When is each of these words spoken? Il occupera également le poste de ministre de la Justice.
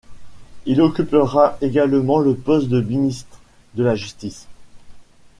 Il 0.65 0.81
occupera 0.81 1.59
également 1.61 2.17
le 2.17 2.33
poste 2.35 2.69
de 2.69 2.81
ministre 2.81 3.39
de 3.75 3.83
la 3.83 3.93
Justice. 3.93 4.47